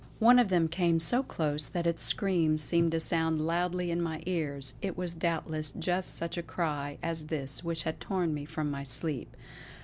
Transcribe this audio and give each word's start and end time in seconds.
One 0.17 0.39
of 0.39 0.49
them 0.49 0.67
came 0.67 0.99
so 0.99 1.21
close 1.21 1.67
that 1.69 1.85
its 1.85 2.01
scream 2.01 2.57
seemed 2.57 2.91
to 2.93 2.99
sound 2.99 3.39
loudly 3.45 3.91
in 3.91 4.01
my 4.01 4.23
ears; 4.25 4.73
it 4.81 4.97
was 4.97 5.13
doubtless 5.13 5.69
just 5.69 6.17
such 6.17 6.39
a 6.39 6.41
cry 6.41 6.97
as 7.03 7.27
this 7.27 7.63
which 7.63 7.83
had 7.83 7.99
torn 8.01 8.33
me 8.33 8.45
from 8.45 8.71
my 8.71 8.81
sleep. 8.81 9.37